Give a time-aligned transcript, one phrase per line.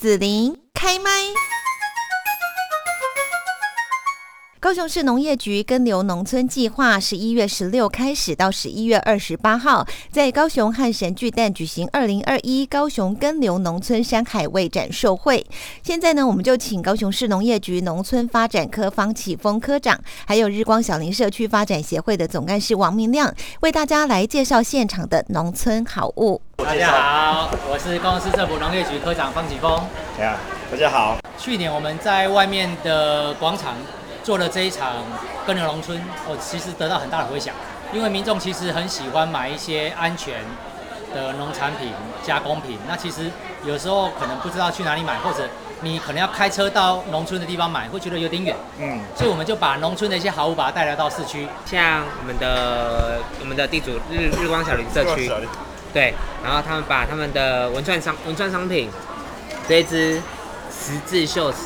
[0.00, 1.10] 紫琳开麦。
[4.58, 15.46] 高雄市农业局耕牛农村计划十一月十六开始到十一月二十八号，在高雄汉神巨蛋举行二零二一高雄耕牛农村山海味展售会。
[15.82, 26.40] 现在呢，我们就请高雄市农业局农村发展科方启峰科长，还有日光小林社区发展协会的总干事王明亮，为大家来介绍现场的农村好物。
[26.64, 29.70] 大家好，我是高雄市政府农业局科长方启峰。
[30.16, 30.36] 大家
[30.70, 31.16] 大家好。
[31.38, 33.74] 去年我们在外面的广场。
[34.22, 34.96] 做了这一场
[35.46, 37.54] 耕牛农村，我，其实得到很大的回响，
[37.90, 40.44] 因为民众其实很喜欢买一些安全
[41.14, 41.90] 的农产品、
[42.22, 42.78] 加工品。
[42.86, 43.30] 那其实
[43.64, 45.48] 有时候可能不知道去哪里买，或者
[45.80, 48.54] 你可能要开车到农村的地方买，会觉得有点远。
[48.78, 55.32] 嗯，所以我们就把农村的一些好物把它带来到市区，像我们的我们的地主日日光小林社区，
[55.92, 58.90] 对，然后他们把他们的文创商文创商品，
[59.68, 60.20] 这一支
[60.70, 61.58] 十字绣尺。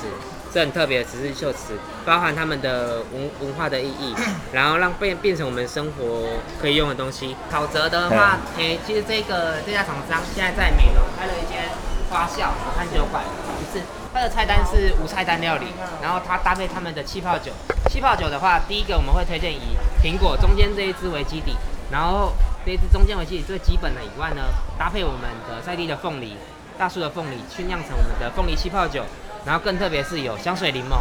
[0.55, 1.75] 这很特别的十字绣词，
[2.05, 4.15] 包含他们的文文化的意义，
[4.53, 6.29] 然后让变变成我们生活
[6.63, 7.35] 可以用的东西。
[7.51, 11.65] 考泽的话，诶，其实这个这家厂商现在在美浓开了一间
[12.09, 13.25] 花笑餐酒馆，
[13.59, 13.83] 不是
[14.15, 15.67] 它的菜单是无菜单料理，
[16.01, 17.51] 然后它搭配他们的气泡酒。
[17.91, 21.57] 气泡酒的话，第一个我们会推荐以苹果中间这一支为基底，
[21.91, 22.33] 然后
[22.65, 24.43] 这一支中间为基底最基本的以外呢，
[24.79, 26.35] 搭配我们的在地的凤梨，
[26.79, 29.05] 大树的凤梨去酿成我们的凤梨气泡酒。
[29.45, 30.97] 然后更特别是有香水柠檬，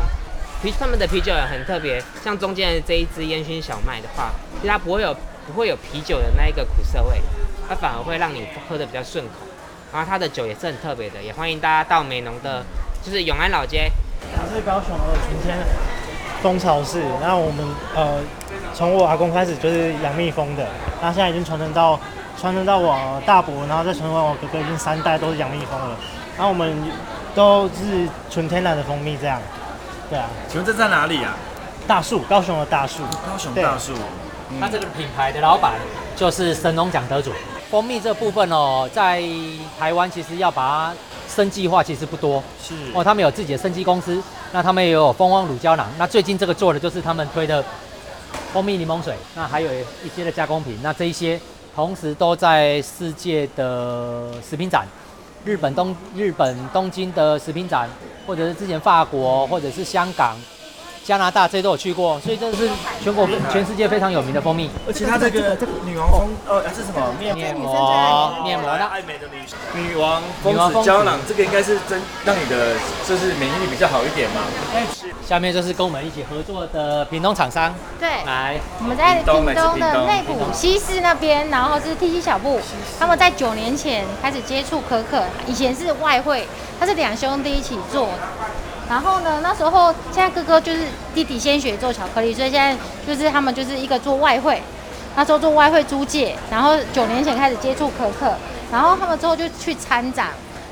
[0.62, 5.16] 啤他们的啤酒也很特别，像中间的这一支烟熏小麦的话，其实它不会有
[5.48, 7.22] 不会有啤酒的那一个苦涩味，
[7.70, 9.32] 它反而会让你喝的比较顺口。
[9.94, 12.66] 然后它的酒也是很特别的，也欢迎大家到美浓的，
[13.02, 13.90] 就是永安老街。
[14.36, 15.58] 我是高雄的晴天
[16.42, 18.20] 蜂巢市，那我们呃
[18.74, 20.68] 从我阿公开始就是养蜜蜂的，
[21.02, 22.00] 那现在已经传承到
[22.40, 25.96] 传承到我大伯，然后再传承到我哥哥，已经三代都是养蜜蜂了。
[26.36, 26.76] 然后我们。
[27.36, 29.42] 都是纯天然的蜂蜜，这样，
[30.08, 30.30] 对啊。
[30.48, 31.36] 请问这在哪里啊？
[31.88, 33.02] 大树，高雄的大树。
[33.28, 33.92] 高雄大树。
[34.62, 35.74] 它这个品牌的老板
[36.16, 37.32] 就是神农奖得主。
[37.72, 39.20] 蜂蜜这部分哦，在
[39.80, 40.94] 台湾其实要把它
[41.28, 42.44] 生计化，其实不多。
[42.62, 42.76] 是。
[42.94, 45.88] 哦，他们有自己的生技公司，那他们也有蜂王乳胶囊。
[45.98, 47.66] 那最近这个做的就是他们推的
[48.54, 50.78] 蜂蜜柠檬水，那还有一些的加工品。
[50.84, 51.40] 那这一些
[51.76, 54.86] 同时都在世界的食品展。
[55.44, 57.90] 日本东日本东京的食品展，
[58.28, 60.38] 或者是之前法国，或者是香港。
[61.04, 62.70] 加拿大这些都有去过，所以这是
[63.04, 64.70] 全国全世界非常有名的蜂蜜。
[64.88, 68.42] 而且它这个这个女王蜂，呃，是什么面膜？
[68.42, 69.44] 面膜，爱美的女
[69.90, 72.76] 女王蜂子胶囊，这个应该是真让你的
[73.06, 74.44] 就是免疫力比较好一点嘛。
[75.28, 77.74] 下面就是跟我们一起合作的屏东厂商。
[78.00, 82.60] 对，来，我们在屏东的内埔西市那边，然后是 T C 小布，
[83.00, 86.48] 他们在九年前开始接触可可，以前是外汇，
[86.80, 88.14] 他是两兄弟一起做的。
[88.90, 89.40] 然后呢？
[89.42, 90.82] 那时候现在哥哥就是
[91.16, 94.62] 弟弟先学做巧克力，所以现在就是他们就是一个做外汇，
[95.16, 98.34] 那时候做外汇租借，然后九年前开始接触可可，
[98.72, 100.28] 然后他们之后就去参展，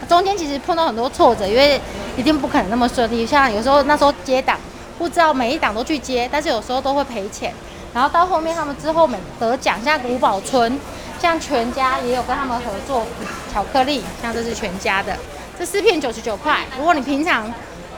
[0.07, 1.79] 中间其实碰到很多挫折，因为
[2.17, 3.25] 一定不可能那么顺利。
[3.25, 4.57] 像有时候那时候接档，
[4.97, 7.53] 不知道每一档都去接，但是有时候都会赔钱。
[7.93, 10.79] 然后到后面他们之后每得奖，像古堡村，
[11.19, 13.05] 像全家也有跟他们合作
[13.53, 15.17] 巧克力，像这是全家的，
[15.59, 16.59] 这四片九十九块。
[16.77, 17.53] 如果你平常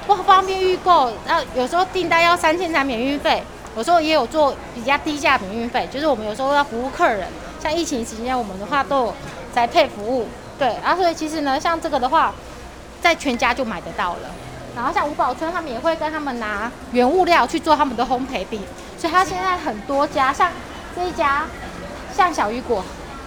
[0.07, 3.43] 不方便预购，那有时候订单要三千才免运费，
[3.77, 7.27] 有时候也有做比较低价免运费，就是我们有时候要服务客人，
[7.61, 9.13] 像疫情期间我们的话都有
[9.53, 10.27] 在配服务，
[10.63, 12.33] 对，然后所以其实呢，像这个的话，
[13.01, 14.29] 在全家就买得到了，
[14.77, 18.61] 然后像五宝村他们也会跟他们拿原物料去做他们的烘焙饼，
[18.97, 20.49] 所以他现在很多家，像
[20.95, 21.43] 这一家，
[22.15, 22.81] 像小雨果，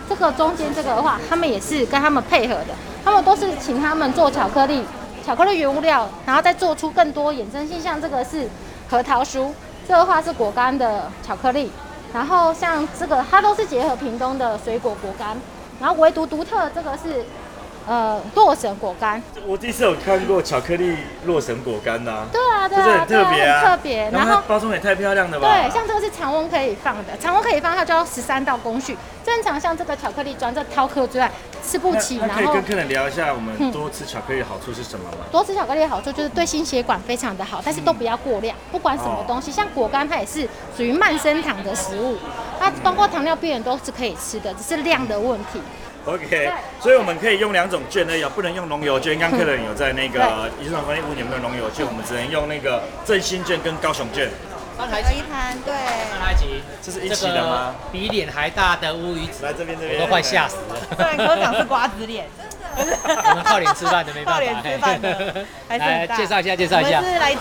[0.09, 2.69] 这个中间这个的话，他们也是跟他们配合的，
[3.05, 4.83] 他们都是请他们做巧克力。
[5.27, 8.49] 巧克力原物料，然后再做出更多衍生性，像这个是
[8.89, 9.51] 核桃酥，
[9.87, 11.71] 这个话是果干的巧克力，
[12.15, 15.37] 然后像这个它都是结合屏东的水果果干，
[15.81, 17.25] 然后唯独独特这个是。
[17.89, 22.27] 呃，洛神果干，我第一次有看过巧克力洛神果干呐。
[22.33, 24.11] 对啊，对啊，很特别啊，特别。
[24.11, 25.47] 然后包装也太漂亮了吧？
[25.47, 28.99] 对，像这个是常温可以放的，常温可以放，它就要十三道工序。
[29.25, 31.31] 正常像这个巧克力装这饕客之外，
[31.65, 32.19] 吃不起。
[32.21, 35.19] 那可以跟客人聊一下，我们多吃巧克力的好处是什么吗？
[35.31, 38.57] 多吃巧克力的好处就是对心血管非常的好，但是都不要过量。
[38.73, 42.17] 不管什么东西，像果干它也是属于慢升糖的食物，
[42.67, 45.61] 它包括糖尿病人都是可以吃的，只是量的问题。
[46.05, 49.17] OK，所以我们可以用两种券而已不能用农油券。
[49.19, 51.87] 刚客人有在那个一种房屋有没有农油券？
[51.87, 54.29] 我们只能用那个振兴券跟高雄券。
[54.77, 55.73] 三台一盘，对。
[56.11, 57.75] 三台棋，这是一起的吗？
[57.93, 60.77] 比脸还大的乌鱼子，来这边这边，我都快吓死了。
[60.97, 62.27] 对，科长是瓜子脸。
[62.77, 64.41] 我 们靠脸吃饭的，没办法。
[64.41, 67.03] 靠脸吃饭的还是来很大介绍一下，介绍一下我。
[67.03, 67.41] 们是来自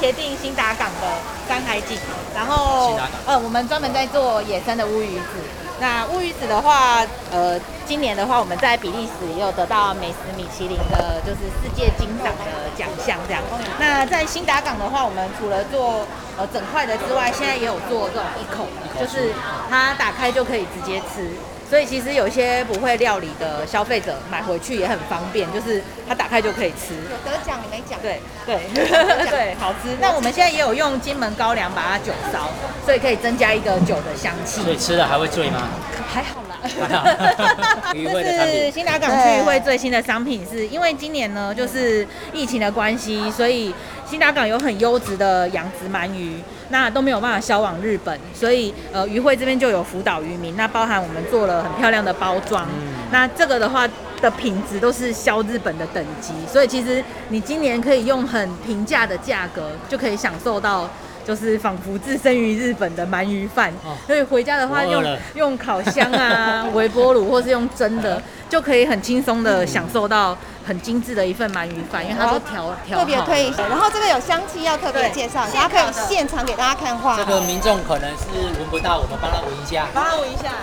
[0.00, 1.06] 茄定新达港的
[1.48, 1.98] 山海景，
[2.34, 5.40] 然后呃，我们专门在做野生的乌鱼子。
[5.80, 13.40] 那乌鱼子的话，呃，今年的话，我们在比利时也有得到美食米其林的，就是世界金赏的奖项这样。
[13.78, 16.04] 那在新达港的话，我们除了做
[16.36, 18.66] 呃整块的之外，现在也有做这种一口，
[18.98, 19.32] 就是
[19.70, 21.30] 它打开就可以直接吃。
[21.68, 26.94] 所以其实有一些不会料理的消费者买回去也很方便，就是它打开就可以吃。
[26.94, 27.98] 有得奖你没奖？
[28.00, 28.56] 对对
[29.28, 29.96] 对，好吃。
[30.00, 32.48] 那我们现在也有用金门高粱把它酒烧，
[32.84, 34.62] 所以可以增加一个酒的香气。
[34.62, 35.68] 所以吃了还会醉吗？
[36.08, 36.56] 还好啦。
[37.92, 38.70] 这是。
[38.70, 43.74] 新达港区渔会最新的商品，是因为今年呢就是疫情的关系，所以
[44.08, 52.66] 新达港有很优质的养殖鳗鱼，那都没有办法销往日本，所以呃渔会这边就有辅导渔民，那包含我们做了很漂亮的包装，
[53.10, 53.88] 那这个的话
[54.20, 60.88] 的品质都是销日本的等级，所以其实你今年可以用很平价的价格就可以享受到。
[61.28, 65.04] 就是仿佛置身于日本的鳗鱼饭，哦所以回家的话用
[65.34, 70.34] 用烤箱啊、 微波炉或是用蒸的，就可以很轻松的享受到
[70.66, 77.14] 很精致的一份鳗鱼饭，因为它都调调特别好推，然后这个有香气要特别介绍，大家可以现场给大家看画。
[77.18, 78.24] 这个民众可能是
[78.58, 79.86] 闻不到，我们帮他闻一下。
[79.92, 80.54] 帮他闻一下。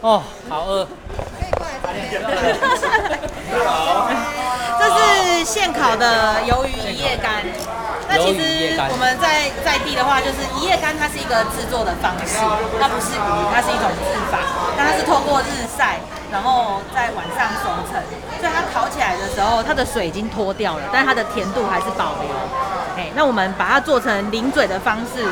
[0.00, 0.86] 哦，好饿。
[0.86, 2.22] 可以过来这边。
[4.80, 7.44] 这是现烤的鱿鱼一夜干。
[8.10, 12.42] 那其实我们在在地的话，就是一夜干，它是一个制作的方式，
[12.82, 14.42] 它不是鱼，它是一种制法。
[14.76, 16.00] 那它是透过日晒，
[16.32, 18.02] 然后在晚上熟成，
[18.40, 22.34] 所以它烤起来的时候，它的水已经脱掉了，但它的甜度还是保留。
[22.98, 25.22] 哎，那我们把它做成零嘴的方式，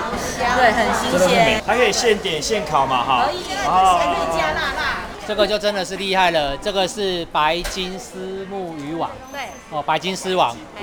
[0.56, 3.32] 对，很新鲜，还可以现点现烤嘛哈可。
[3.32, 5.02] 以，还可以加辣辣。
[5.26, 9.40] 这个就真的是厉害了，这个是白金丝木鱼网对，
[9.70, 10.80] 哦，白金丝网，哎，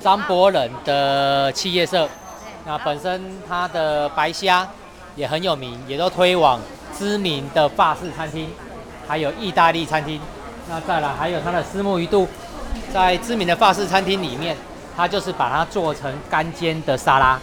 [0.00, 2.08] 张伯仁的企业社。
[2.66, 4.66] 那本身它的白虾
[5.16, 6.60] 也很有名，也都推往
[6.96, 8.48] 知名的法式餐厅，
[9.06, 10.20] 还有意大利餐厅。
[10.68, 12.28] 那再来还有它的丝木鱼肚，
[12.92, 14.56] 在知名的法式餐厅里面，
[14.96, 17.38] 它就是把它做成干煎的沙拉。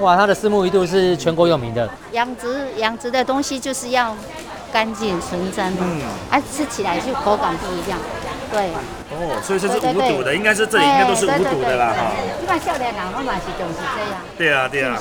[0.00, 1.88] 哇，它的丝木鱼肚是全国有名的。
[2.12, 4.14] 养殖养殖的东西就是要
[4.70, 7.98] 干净纯真，嗯，啊，吃起来就口感不一样，
[8.52, 8.70] 对。
[9.08, 12.12] 哦，所以这是无毒的，应该是这里应该都是无毒的啦哈。
[12.42, 14.98] 一般少年人我嘛是就是这样，对啊对啊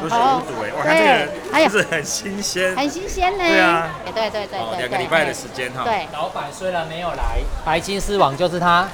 [0.00, 2.76] 都是无毒哎，哇，看这个就是很新鲜。
[2.76, 3.38] 很新鲜呢。
[3.38, 5.82] 对啊哎对对对哦，对，两个礼拜的时间哈。
[5.84, 8.86] 对，老板虽然没有来，白金丝网就是他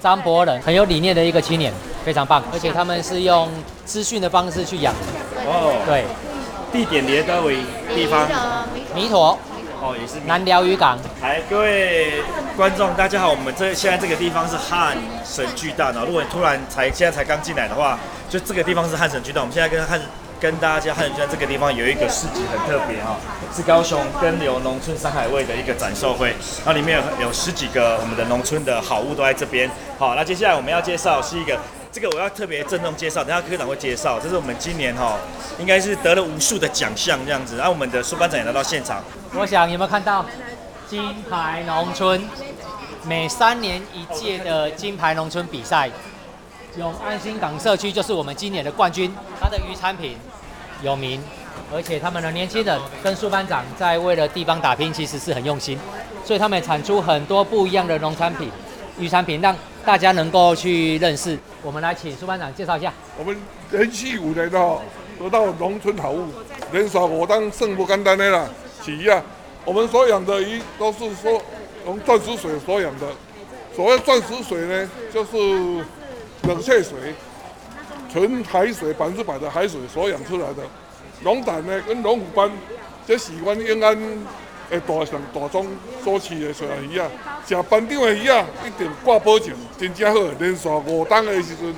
[0.00, 1.72] 张伯仁很有理念的一个青年，
[2.04, 3.48] 非常棒，而且他们是用
[3.84, 4.94] 资讯的方式去养，
[5.44, 6.04] 哦，对，
[6.72, 7.58] 地点列到为
[7.94, 8.26] 地方
[8.94, 9.36] 弥陀
[9.86, 12.14] 哦，也是南寮渔港，来，各位
[12.56, 16.02] 观众，大家好，我们这现在这个地方是汉神巨蛋哦。
[16.04, 17.96] 如果你突然才现在才刚进来的话，
[18.28, 19.40] 就这个地方是汉神巨蛋。
[19.40, 20.00] 我们现在跟汉
[20.40, 23.14] 跟大家汉神巨蛋这个地方有一个市集很特别哈、
[23.54, 26.30] 是高雄根流农村山海味的一个展售会，
[26.64, 29.70] 然后里面有有十几个我们的农村的好物都在这边。
[30.00, 31.56] 好，那接下来我们要介绍是一个。
[31.96, 34.20] 这个我要特别郑重介绍，等下科长会介绍。
[34.20, 35.18] 这是我们今年哈、
[35.58, 37.56] 应该是得了无数的奖项这样子。
[37.56, 39.02] 然后我们的苏班长也来到现场，
[39.32, 40.22] 我想有没有看到
[40.86, 42.22] 金牌农村
[43.04, 45.90] 每三年一届的金牌农村比赛，
[46.76, 49.10] 永安新港社区就是我们今年的冠军，
[49.40, 50.18] 它的渔产品
[50.82, 51.24] 有名，
[51.74, 55.78] 而且他们的年轻人跟苏班长在为了地方打拼，其实是很用心，
[56.26, 58.50] 所以他们产出很多不一样的农产品、
[58.98, 61.38] 渔产品，让大家能够去认识。
[61.62, 62.92] 我们来请苏班长介绍一下。
[63.16, 63.36] 我们
[63.70, 64.82] 连续五年哈
[65.16, 66.26] 得到农村好物，
[66.72, 68.48] 人少我当胜不干单的啦。
[68.82, 69.22] 起啊，
[69.64, 71.40] 我们所养的鱼都是说
[71.86, 73.06] 用钻石水所养的。
[73.76, 75.36] 所谓钻石水呢，就是
[76.48, 77.14] 冷却水，
[78.12, 80.64] 纯海水百分之百的海水所养出来的。
[81.22, 82.50] 龙胆呢跟龙虎斑，
[83.06, 83.96] 这是阮永安
[84.70, 85.66] 诶大上大宗
[86.02, 87.08] 所饲的水鱼啊。
[87.46, 91.74] 食班长的鱼啊，一定挂保证，真正好，连续五档的时阵，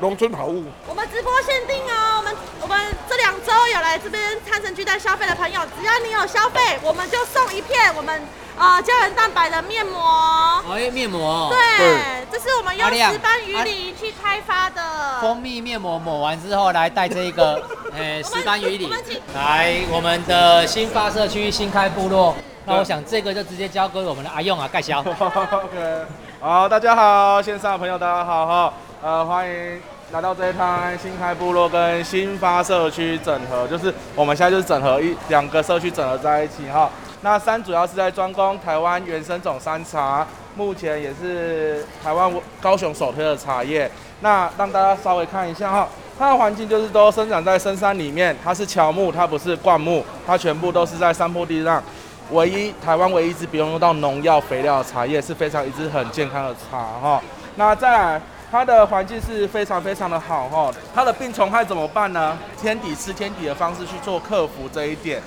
[0.00, 0.64] 农村好物。
[0.88, 2.76] 我们直播限定哦，我们我们
[3.08, 8.20] 这两周有来这边汉神巨蛋消费的朋友，只要你有消费，我们就送一片我们
[8.58, 10.64] 呃胶原蛋白的面膜。
[10.68, 15.20] 哎，面膜，对，这是我们用石斑鱼鳞去开发的。
[15.20, 17.62] 蜂蜜面膜抹完之后，来带这一个，
[17.96, 19.20] 呃，石斑鱼鳞我们请。
[19.34, 22.34] 来，我们的新发社区新开部落，
[22.66, 24.98] 那我想这个就直接交给我们的阿用啊盖销。
[25.06, 26.04] OK，
[26.40, 36.90] 好，大家好，线上的朋友大家好哈，呃，欢迎来到这一趟新开部落跟新发社区整合，就是我们现在就是整合一两个社区整合在一起哈。
[37.20, 43.88] 那山主要是在专攻台湾原生种山茶，目前也是台湾高雄首推的茶叶。
[44.20, 51.82] 那让大家稍微看一下哈，它的环境就是都生长在深山里面，它是乔木，它不是灌木，它全部都是在山坡地上。
[52.30, 57.20] 唯一台湾唯一一支不用用到农药肥料的茶叶，是非常一支很健康的茶哈。
[57.56, 60.72] 那再来，它的环境是非常非常的好哈。
[60.94, 62.38] 它的病虫害怎么办呢？
[62.60, 65.20] 天敌吃天敌的方式去做克服这一点。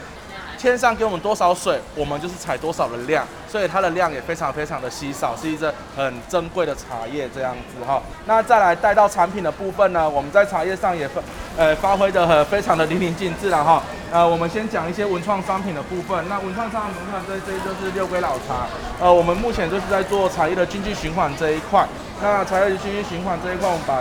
[0.58, 8.02] 天上给我们多少水，我们就是采多少的量，所以它的量也非常非常的稀少，是一只很珍贵的茶叶这样子哈。
[8.26, 11.22] 那再来带到产品的部分呢，我们在茶叶上也发
[11.56, 13.82] 呃发挥的很非常的淋漓尽致了哈。
[14.12, 16.28] 呃，我们先讲一些文创商品的部分。
[16.28, 18.66] 那文创商品部分，这这就是六龟老茶。
[19.00, 21.86] 呃，我们目前就是在做茶叶的经济循环这一块。
[22.22, 24.00] 那茶叶的经济循环这一块，我们把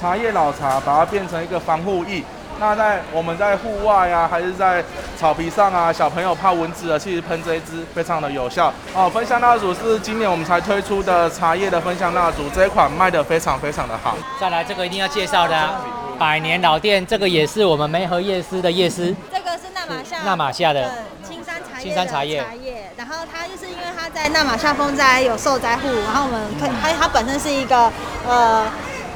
[0.00, 2.22] 茶叶老茶把它变成一个防护液。
[2.60, 4.84] 那在我们在户外啊，还是在
[5.18, 9.08] 草皮上啊，小朋友怕蚊子啊，其实喷这一支非常的有效哦。
[9.08, 14.14] 芬香蜡烛是今年我们才推出的茶叶的芬香蜡烛，这一款卖的非常非常的好。
[14.38, 15.70] 再来这个一定要介绍的，
[16.18, 19.16] 百年老店，这个也是我们梅河夜市的夜市。
[19.32, 20.90] 这个是纳马夏，纳马夏的
[21.26, 22.44] 青山茶叶，青山茶叶。
[22.44, 26.42] 茶叶，然后它就是因为它在纳马夏风灾有受灾户，然后我们
[26.82, 27.90] 它它本身是一个
[28.28, 28.66] 呃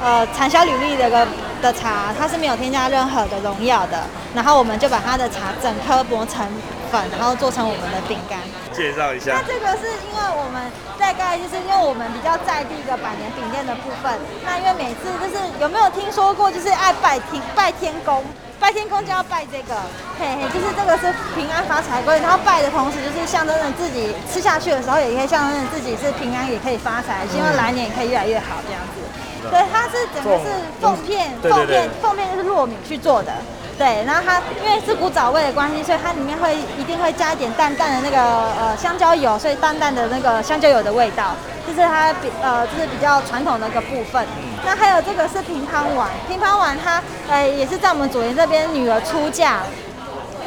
[0.01, 1.27] 呃产销履历的一个。
[1.65, 4.03] 的茶它是没有添加任何的农药的，
[4.35, 6.45] 然后我们就把它的茶整颗磨成
[6.91, 8.37] 粉，然后做成我们的饼干。
[8.71, 9.33] 介绍一下。
[9.33, 10.61] 那这个是因为我们
[10.99, 14.13] 大概就是因为我们比较在地的百年饼店的部分，
[14.45, 18.21] 那因为每次就是有没有听说过就是爱拜天拜天公，
[18.59, 19.73] 拜天公就要拜这个，
[20.19, 29.01] 嘿嘿，就是这个是平安发财龟，然后拜的同时就是象征着自己吃下去的时候也可以象征着自己是平安，也可以发财，希望来年也可以越来越好这样子。
[29.49, 30.45] 对，它是整个是
[30.79, 33.31] 凤片，凤片，凤片就是糯米去做的。
[33.77, 38.21] 对，然后它因为是古早味的关系，所以它里面会一定会加一点淡淡的那个
[38.59, 41.35] 呃香蕉油，所以淡淡的那个香蕉油的味道，
[41.67, 44.25] 这是它比呃就是比较传统的一个部分。
[44.65, 49.59] 那还有这个是乒乓碗，乒乓碗它呃也是在我们左营这边女儿出嫁。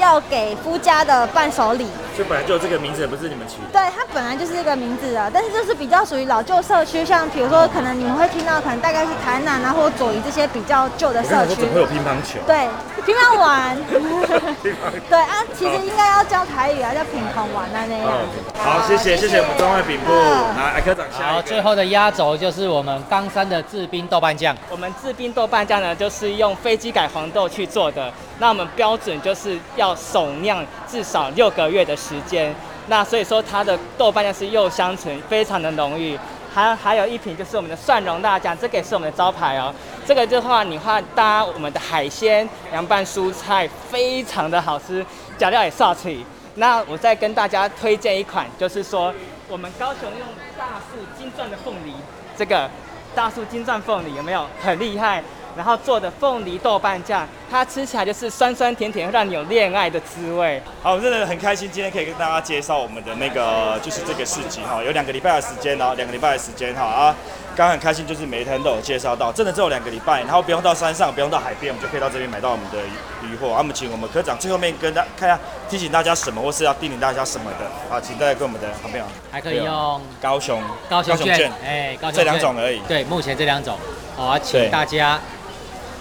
[0.01, 3.69] 要给夫家的伴手礼，就本来就有这个名字，不是你们取的？
[3.71, 11.55] 对，它本来就是这个名字的，但是就是比较属于老旧社区，像比如说，可能你们会听到，可能大概是台南啊，或左营这些比较旧的社区。
[11.55, 12.41] 怎么会有乒乓球？
[12.45, 12.67] 对，
[13.07, 13.79] 乒乓碗。
[15.09, 18.59] 对啊，其实应该要教台语啊，叫乒乓玩啊那样子。
[18.59, 21.35] 好，谢谢谢谢我们中外饼部，来科长下。
[21.35, 24.57] 好，最后的压轴就是我们冈山的制冰豆瓣酱。
[24.69, 28.13] 我们制冰豆瓣酱呢，就是用飞机改黄豆去做的。
[28.41, 32.55] 那我们标准就是要手酿至少六个月的时间，
[32.87, 36.19] 那所以说它的豆瓣酱是又香醇，非常的浓郁。
[36.55, 39.73] 还还有一瓶就是我们的蒜蓉辣酱，这个也是我们的招牌哦。
[40.07, 45.05] 这个的话，你话搭我们的海鲜凉拌蔬菜，非常的好吃，
[45.37, 46.25] 加料也煞气。
[46.55, 49.15] 那我再跟大家推荐一款，就是说
[49.47, 50.27] 我们高雄用
[50.59, 51.93] 大树金钻的凤梨，
[52.37, 52.69] 这个
[53.15, 55.23] 大树金钻凤梨有没有很厉害？
[55.57, 60.63] 然后做的凤梨豆瓣酱，它吃起来就是酸酸甜甜，让你有恋爱的滋味。
[60.83, 67.17] 好，我真的很开心，今天可以跟大家介绍我们的那个就是这个市集哈，有两个礼拜的时间哦，两个礼拜的时间哈啊，
[67.57, 72.79] 刚刚很开心，就是每一天都有介绍到，真的只有两个礼拜，然后不用到山上，不用到海边，我们就可以到这边买到我们的
[73.27, 73.49] 鱼货。
[73.49, 75.39] 我们请我们科长最后面跟大看一下，
[75.69, 82.81] 提醒大家什么，或是要叮咛大家什么的啊，请大家跟我们的好朋友还可以用高雄高雄券，哎，这两种而已。
[82.87, 83.77] 对，目前这两种，
[84.19, 85.19] 好，请大家。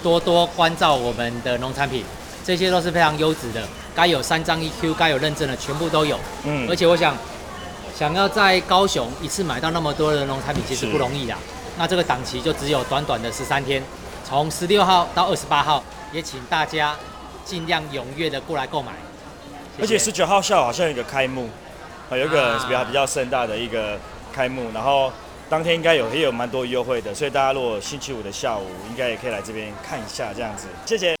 [0.00, 2.04] 多多关照我们的农产品，
[2.44, 3.60] 这些都是非常优质的，
[3.96, 6.16] 该有三张 EQ，该有认证的全部都有。
[6.44, 7.16] 嗯，而且我想，
[7.98, 11.36] 想要在高雄一次买到那么多的农产品，其实不容易啊。
[11.76, 13.82] 那这个档期就只有短短的十三天，
[14.24, 15.82] 从十六号到二十八号，
[16.12, 16.94] 也请大家
[17.44, 18.92] 尽量踊跃的过来购买。
[19.80, 21.48] 而且十九号下午好像有一个开幕，
[22.08, 23.98] 啊，有一个比较比较盛大的一个
[24.32, 25.10] 开幕，然后。
[25.48, 30.66] 当天应该有也有蛮多优惠的，所以大家如果星期五的下午，应该也可以来这边看一下这样子。
[30.84, 31.16] 谢谢。